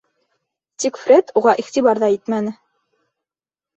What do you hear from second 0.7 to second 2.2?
Тик Фред уға иғтибар ҙа